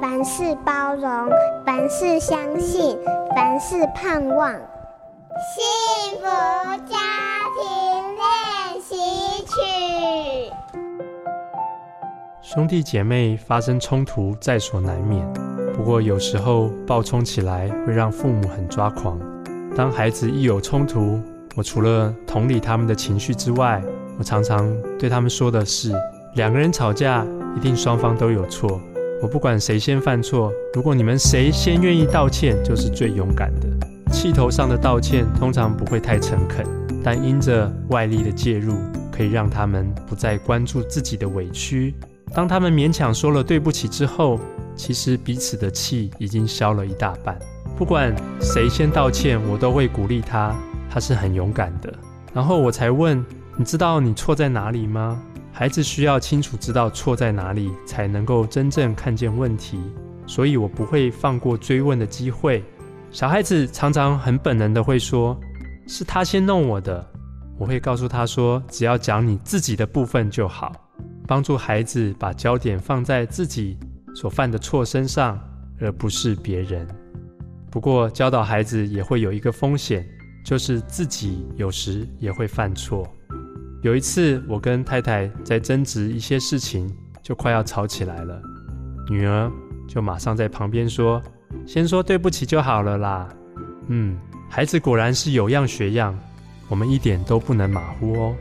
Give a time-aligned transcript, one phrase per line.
[0.00, 1.30] 凡事包容，
[1.64, 2.98] 凡事相信，
[3.34, 4.52] 凡事盼望。
[4.52, 6.26] 幸福
[6.86, 6.96] 家
[7.56, 8.94] 庭练习
[9.44, 10.52] 曲。
[12.42, 15.26] 兄弟姐妹发生冲突在所难免，
[15.74, 19.18] 不过有时候暴冲起来会让父母很抓狂。
[19.76, 21.20] 当孩子一有冲突，
[21.56, 23.82] 我除了同理他们的情绪之外，
[24.18, 25.92] 我常常对他们说的是：
[26.34, 27.24] 两个人吵架，
[27.56, 28.80] 一定双方都有错。
[29.26, 33.66] 我不管谁先犯错，如果你们谁先愿意道歉，就是最勇敢的。
[34.12, 36.64] 气头上的道歉通常不会太诚恳，
[37.02, 38.78] 但因着外力的介入，
[39.10, 41.92] 可以让他们不再关注自己的委屈。
[42.32, 44.38] 当他们勉强说了对不起之后，
[44.76, 47.36] 其实彼此的气已经消了一大半。
[47.76, 50.54] 不管谁先道歉，我都会鼓励他，
[50.88, 51.92] 他是很勇敢的。
[52.32, 55.20] 然后我才问：你知道你错在哪里吗？
[55.58, 59.80] 孩子需要清楚知道错在哪里，才能够真正看见问题。
[60.26, 62.62] 所以我不会放过追问的机会。
[63.10, 65.34] 小孩子常常很本能的会说
[65.88, 67.02] ：“是他先弄我的。”
[67.56, 70.70] 我会告诉他说：“只要讲你自己的部分就好。”
[71.26, 73.78] 帮助孩子把焦点放在自己
[74.14, 75.40] 所犯的错身上，
[75.80, 76.86] 而不是别人。
[77.70, 80.06] 不过教导孩子也会有一个风险，
[80.44, 83.08] 就是自己有时也会犯错。
[83.82, 86.90] 有一次，我跟太太在争执一些事情，
[87.22, 88.40] 就快要吵起来了。
[89.08, 89.50] 女儿
[89.86, 91.22] 就马上在旁边说
[91.66, 93.28] ：“先说对不起就好了啦。”
[93.88, 96.18] 嗯，孩子果然是有样学样，
[96.68, 98.34] 我们一点都不能马虎哦。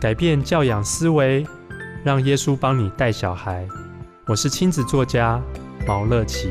[0.00, 1.46] 改变教养思维，
[2.04, 3.66] 让耶稣帮你带小孩。
[4.26, 5.40] 我是亲子作家
[5.86, 6.50] 毛乐祈。